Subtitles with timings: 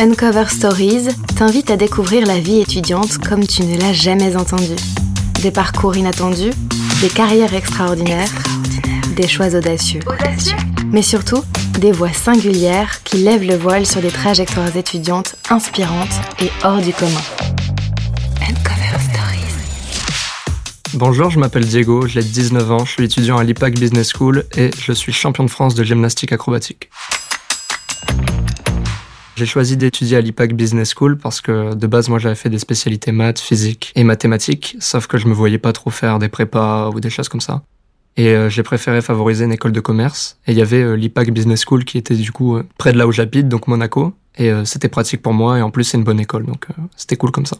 [0.00, 4.80] Uncover Stories t'invite à découvrir la vie étudiante comme tu ne l'as jamais entendue.
[5.42, 6.54] Des parcours inattendus,
[7.02, 8.30] des carrières extraordinaires,
[9.14, 10.00] des choix audacieux.
[10.90, 11.44] Mais surtout,
[11.78, 16.94] des voix singulières qui lèvent le voile sur des trajectoires étudiantes inspirantes et hors du
[16.94, 17.20] commun.
[18.40, 19.54] Uncover Stories.
[20.94, 24.70] Bonjour, je m'appelle Diego, j'ai 19 ans, je suis étudiant à l'IPAC Business School et
[24.80, 26.88] je suis champion de France de gymnastique acrobatique.
[29.40, 32.58] J'ai choisi d'étudier à l'IPAC Business School parce que de base, moi, j'avais fait des
[32.58, 36.90] spécialités maths, physique et mathématiques, sauf que je me voyais pas trop faire des prépas
[36.90, 37.62] ou des choses comme ça.
[38.18, 40.38] Et euh, j'ai préféré favoriser une école de commerce.
[40.46, 42.98] Et il y avait euh, l'IPAC Business School qui était du coup euh, près de
[42.98, 44.12] là où j'habite, donc Monaco.
[44.36, 46.66] Et c'était pratique pour moi et en plus c'est une bonne école, donc
[46.96, 47.56] c'était cool comme ça.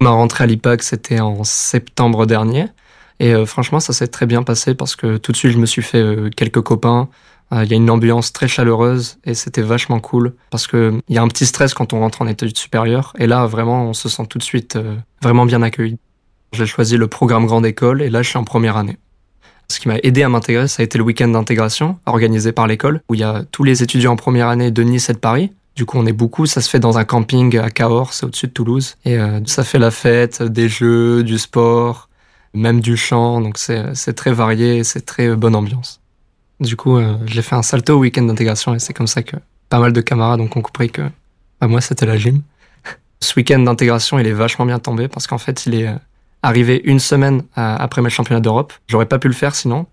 [0.00, 2.66] Ma rentrée à l'IPAC, c'était en septembre dernier.
[3.20, 5.82] Et franchement, ça s'est très bien passé parce que tout de suite, je me suis
[5.82, 6.04] fait
[6.36, 7.08] quelques copains.
[7.52, 11.18] Il y a une ambiance très chaleureuse et c'était vachement cool parce que il y
[11.18, 14.08] a un petit stress quand on rentre en études supérieures et là vraiment on se
[14.08, 14.78] sent tout de suite
[15.20, 15.98] vraiment bien accueilli.
[16.52, 18.98] J'ai choisi le programme grande école et là je suis en première année.
[19.70, 23.02] Ce qui m'a aidé à m'intégrer, ça a été le week-end d'intégration organisé par l'école,
[23.08, 25.52] où il y a tous les étudiants en première année de Nice et de Paris.
[25.76, 26.46] Du coup, on est beaucoup.
[26.46, 28.96] Ça se fait dans un camping à Cahors, c'est au-dessus de Toulouse.
[29.04, 32.08] Et euh, ça fait la fête, des jeux, du sport,
[32.52, 33.40] même du chant.
[33.40, 35.99] Donc c'est très varié, c'est très euh, bonne ambiance.
[36.60, 39.36] Du coup, euh, j'ai fait un salto au week-end d'intégration et c'est comme ça que
[39.68, 41.02] pas mal de camarades ont compris que
[41.60, 42.42] bah, moi, c'était la gym.
[43.20, 45.88] Ce week-end d'intégration, il est vachement bien tombé parce qu'en fait, il est
[46.42, 48.72] arrivé une semaine euh, après mes championnats d'Europe.
[48.88, 49.86] J'aurais pas pu le faire sinon.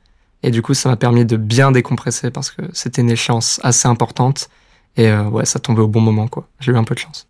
[0.44, 3.88] Et du coup, ça m'a permis de bien décompresser parce que c'était une échéance assez
[3.88, 4.50] importante.
[4.95, 6.48] Et euh, ouais, ça tombait au bon moment, quoi.
[6.60, 7.28] J'ai eu un peu de chance.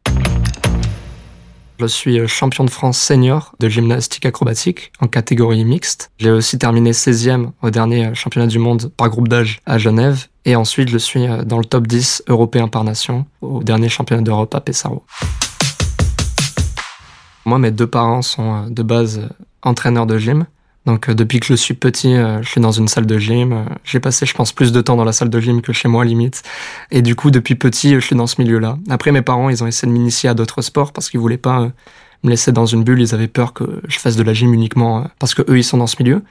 [1.79, 6.11] Je suis euh, champion de France senior de gymnastique acrobatique en catégorie mixte.
[6.17, 10.25] J'ai aussi terminé 16e au dernier championnat du monde par groupe d'âge à Genève.
[10.45, 14.55] Et ensuite, je suis dans le top 10 européen par nation au dernier championnat d'Europe
[14.55, 15.03] à Pesaro.
[17.45, 19.29] Moi, mes deux parents sont euh, de base euh,
[19.61, 20.45] entraîneurs de gym.
[20.87, 23.65] Donc euh, depuis que je suis petit, je suis dans une salle de gym.
[23.83, 26.03] J'ai passé, je pense, plus de temps dans la salle de gym que chez moi,
[26.03, 26.41] limite.
[26.89, 28.79] Et du coup, depuis petit, je suis dans ce milieu-là.
[28.89, 31.69] Après, mes parents, ils ont essayé de m'initier à d'autres sports parce qu'ils voulaient pas
[32.23, 33.01] me laisser dans une bulle.
[33.01, 35.77] Ils avaient peur que je fasse de la gym uniquement parce que eux, ils sont
[35.77, 36.23] dans ce milieu.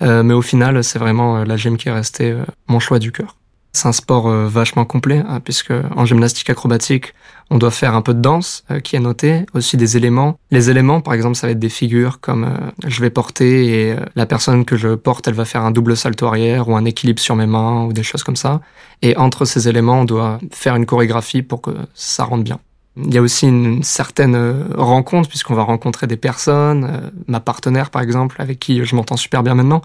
[0.00, 2.34] mais au final, c'est vraiment la gym qui est restée
[2.66, 3.37] mon choix du cœur.
[3.72, 7.14] C'est un sport euh, vachement complet, hein, puisque en gymnastique acrobatique,
[7.50, 10.38] on doit faire un peu de danse euh, qui est noté, aussi des éléments.
[10.50, 13.96] Les éléments, par exemple, ça va être des figures comme euh, je vais porter et
[14.16, 17.20] la personne que je porte, elle va faire un double salto arrière ou un équilibre
[17.20, 18.60] sur mes mains ou des choses comme ça.
[19.02, 22.58] Et entre ces éléments, on doit faire une chorégraphie pour que ça rentre bien.
[22.96, 28.02] Il y a aussi une certaine rencontre puisqu'on va rencontrer des personnes, ma partenaire par
[28.02, 29.82] exemple, avec qui je m'entends super bien maintenant.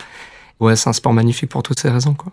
[0.59, 2.31] Ouais, c'est un sport magnifique pour toutes ces raisons, quoi.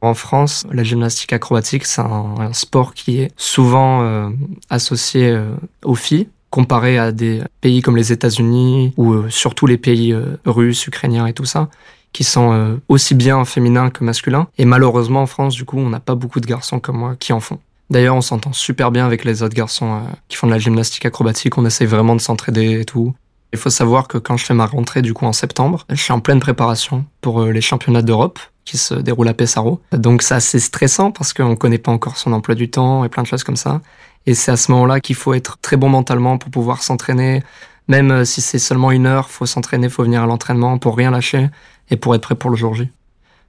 [0.00, 4.28] En France, la gymnastique acrobatique, c'est un, sport qui est souvent euh,
[4.70, 5.50] associé euh,
[5.84, 10.16] aux filles, comparé à des pays comme les États-Unis ou euh, surtout les pays
[10.46, 11.68] russes, ukrainiens et tout ça,
[12.12, 14.46] qui sont aussi bien féminins que masculins.
[14.56, 17.32] Et malheureusement, en France, du coup, on n'a pas beaucoup de garçons comme moi qui
[17.32, 17.58] en font.
[17.90, 21.58] D'ailleurs, on s'entend super bien avec les autres garçons qui font de la gymnastique acrobatique.
[21.58, 23.14] On essaie vraiment de s'entraider et tout.
[23.52, 26.12] Il faut savoir que quand je fais ma rentrée du coup en septembre, je suis
[26.12, 28.38] en pleine préparation pour les championnats d'Europe
[28.68, 29.80] qui se déroule à Pesaro.
[29.92, 33.08] Donc c'est assez stressant parce qu'on ne connaît pas encore son emploi du temps et
[33.08, 33.80] plein de choses comme ça.
[34.26, 37.42] Et c'est à ce moment-là qu'il faut être très bon mentalement pour pouvoir s'entraîner.
[37.88, 41.10] Même euh, si c'est seulement une heure, faut s'entraîner, faut venir à l'entraînement pour rien
[41.10, 41.48] lâcher
[41.90, 42.90] et pour être prêt pour le jour J.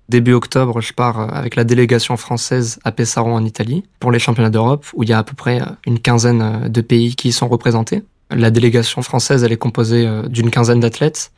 [0.08, 4.20] Début octobre, je pars euh, avec la délégation française à Pesaro en Italie pour les
[4.20, 7.28] championnats d'Europe où il y a à peu près euh, une quinzaine de pays qui
[7.28, 8.04] y sont représentés.
[8.32, 11.32] La délégation française, elle est composée d'une quinzaine d'athlètes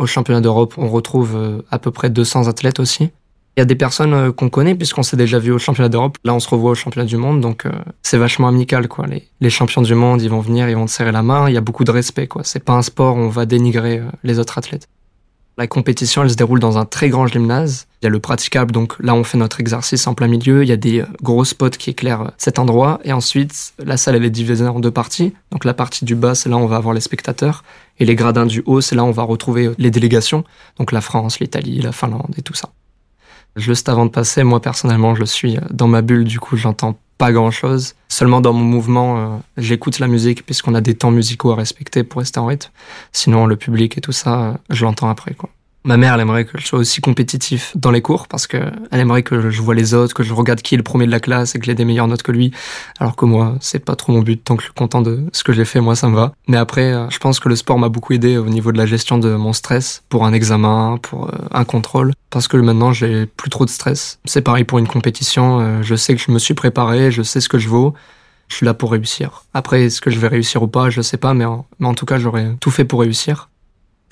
[0.00, 3.10] au championnat d'Europe, on retrouve euh, à peu près 200 athlètes aussi.
[3.56, 6.16] Il y a des personnes euh, qu'on connaît puisqu'on s'est déjà vu au championnat d'Europe.
[6.24, 7.70] Là, on se revoit au championnat du monde, donc euh,
[8.02, 9.06] c'est vachement amical, quoi.
[9.06, 11.48] Les, champions du monde, ils vont venir, ils vont te serrer la main.
[11.48, 12.42] Il y a beaucoup de respect, quoi.
[12.44, 14.88] C'est pas un sport où on va dénigrer les autres athlètes.
[15.58, 17.86] La compétition, elle se déroule dans un très grand gymnase.
[18.00, 20.62] Il y a le praticable, donc là on fait notre exercice en plein milieu.
[20.62, 23.00] Il y a des euh, gros spots qui éclairent euh, cet endroit.
[23.04, 25.34] Et ensuite, la salle elle est divisée en deux parties.
[25.50, 27.62] Donc la partie du bas, c'est là où on va avoir les spectateurs.
[27.98, 30.44] Et les gradins du haut, c'est là où on va retrouver euh, les délégations.
[30.78, 32.70] Donc la France, l'Italie, la Finlande et tout ça.
[33.56, 37.32] Juste avant de passer, moi personnellement, je suis dans ma bulle, du coup j'entends pas
[37.32, 37.94] grand chose.
[38.08, 42.20] Seulement dans mon mouvement, j'écoute la musique puisqu'on a des temps musicaux à respecter pour
[42.20, 42.70] rester en rythme.
[43.12, 45.50] Sinon, le public et tout ça, je l'entends après, quoi.
[45.82, 48.58] Ma mère, elle aimerait que je sois aussi compétitif dans les cours parce que
[48.90, 51.10] elle aimerait que je vois les autres, que je regarde qui est le premier de
[51.10, 52.52] la classe et que j'ai des meilleures notes que lui.
[52.98, 54.44] Alors que moi, c'est pas trop mon but.
[54.44, 56.32] Tant que je suis content de ce que j'ai fait, moi, ça me va.
[56.48, 58.84] Mais après, euh, je pense que le sport m'a beaucoup aidé au niveau de la
[58.84, 62.12] gestion de mon stress pour un examen, pour euh, un contrôle.
[62.28, 64.18] Parce que maintenant, j'ai plus trop de stress.
[64.26, 65.60] C'est pareil pour une compétition.
[65.60, 67.94] Euh, je sais que je me suis préparé, je sais ce que je vaux.
[68.48, 69.44] je suis là pour réussir.
[69.54, 71.94] Après, est-ce que je vais réussir ou pas, je sais pas, mais en, mais en
[71.94, 73.49] tout cas, j'aurais tout fait pour réussir.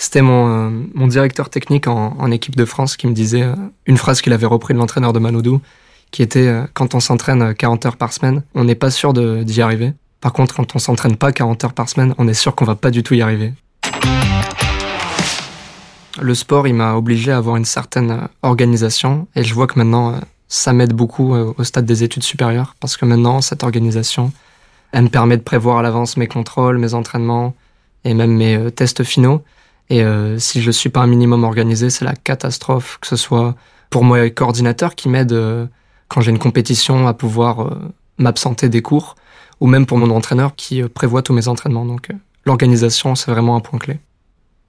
[0.01, 3.97] C'était mon, euh, mon directeur technique en, équipe de France qui me disait euh, une
[3.97, 5.61] phrase qu'il avait repris de l'entraîneur de Manoudou,
[6.13, 9.61] qui était euh, quand on s'entraîne 40 heures par semaine, on n'est pas sûr d'y
[9.61, 9.93] arriver.
[10.21, 12.77] Par contre, quand on s'entraîne pas 40 heures par semaine, on est sûr qu'on va
[12.77, 13.53] pas du tout y arriver.
[16.21, 20.21] Le sport, il m'a obligé à avoir une certaine organisation et je vois que maintenant,
[20.47, 24.33] ça m'aide beaucoup au stade des études supérieures parce que maintenant, cette organisation,
[24.91, 27.55] elle me permet de prévoir à l'avance mes contrôles, mes entraînements
[28.05, 29.43] et même mes tests finaux.
[29.91, 33.55] Et euh, si je suis pas un minimum organisé, c'est la catastrophe, que ce soit
[33.91, 35.67] pour moi coordinateur qui m'aide euh,
[36.09, 37.79] quand j'ai une compétition à pouvoir euh,
[38.19, 39.15] m'absenter des cours,
[39.61, 41.87] ou même pour mon entraîneur qui prévoit tous mes entraînements.
[41.87, 42.09] Donc
[42.45, 43.99] l'organisation, c'est vraiment un point clé.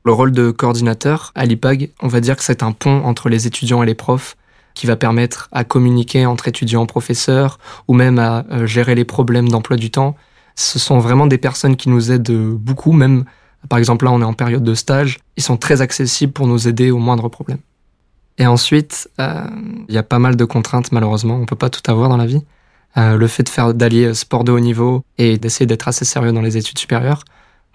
[0.05, 3.45] Le rôle de coordinateur à l'IPAG, on va dire que c'est un pont entre les
[3.45, 4.37] étudiants et les profs
[4.73, 9.75] qui va permettre à communiquer entre étudiants professeurs, ou même à gérer les problèmes d'emploi
[9.75, 10.15] du temps.
[10.55, 13.25] Ce sont vraiment des personnes qui nous aident beaucoup, même
[13.67, 15.19] par exemple, là, on est en période de stage.
[15.35, 17.59] Ils sont très accessibles pour nous aider au moindre problème.
[18.37, 19.43] Et ensuite, euh,
[19.89, 21.35] il y a pas mal de contraintes, malheureusement.
[21.35, 22.41] On peut pas tout avoir dans la vie.
[22.97, 26.31] Euh, le fait de faire d'allier sport de haut niveau et d'essayer d'être assez sérieux
[26.31, 27.23] dans les études supérieures,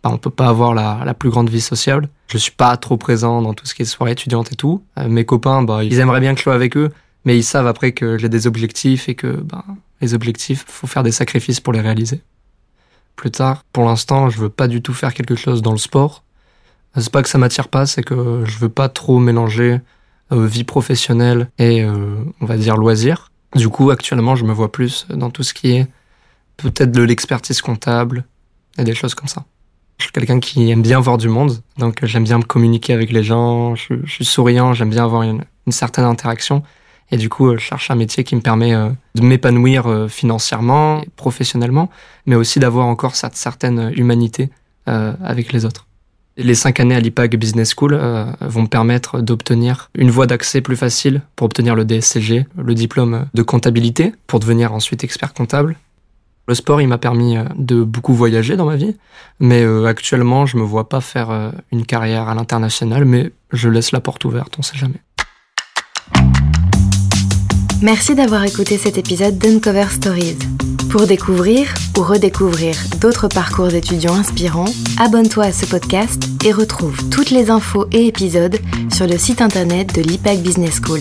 [0.02, 2.08] bah, on peut pas avoir la, la, plus grande vie sociale.
[2.28, 4.82] Je suis pas trop présent dans tout ce qui est soirée étudiante et tout.
[4.98, 6.90] Euh, mes copains, bah, ils aimeraient bien que je sois avec eux,
[7.24, 9.64] mais ils savent après que j'ai des objectifs et que bah,
[10.00, 12.22] les objectifs, faut faire des sacrifices pour les réaliser
[13.16, 13.64] plus tard.
[13.72, 16.22] Pour l'instant, je veux pas du tout faire quelque chose dans le sport.
[16.96, 19.80] C'est pas que ça m'attire pas, c'est que je veux pas trop mélanger
[20.32, 23.32] euh, vie professionnelle et euh, on va dire loisir.
[23.56, 25.86] Du coup, actuellement, je me vois plus dans tout ce qui est
[26.56, 28.24] peut-être de l'expertise comptable
[28.78, 29.44] et des choses comme ça.
[29.98, 33.12] Je suis quelqu'un qui aime bien voir du monde, donc j'aime bien me communiquer avec
[33.12, 36.62] les gens, je, suis souriant, j'aime bien avoir une certaine interaction.
[37.10, 40.08] Et du coup, euh, je cherche un métier qui me permet euh, de m'épanouir euh,
[40.08, 41.90] financièrement, professionnellement,
[42.26, 44.50] mais aussi d'avoir encore cette certaine humanité
[44.86, 45.86] avec les autres.
[46.36, 47.98] Les cinq années à l'IPAG Business School
[48.42, 53.24] vont me permettre d'obtenir une voie d'accès plus facile pour obtenir le DSCG, le diplôme
[53.32, 55.78] de comptabilité, pour devenir ensuite expert comptable.
[56.46, 58.94] Le sport, il m'a permis de beaucoup voyager dans ma vie,
[59.40, 64.00] mais actuellement, je me vois pas faire une carrière à l'international, mais je laisse la
[64.00, 65.00] porte ouverte, on sait jamais.
[67.84, 70.38] Merci d'avoir écouté cet épisode d'Uncover Stories.
[70.90, 77.30] Pour découvrir ou redécouvrir d'autres parcours étudiants inspirants, abonne-toi à ce podcast et retrouve toutes
[77.30, 78.56] les infos et épisodes
[78.90, 81.00] sur le site internet de l'IPAC Business School.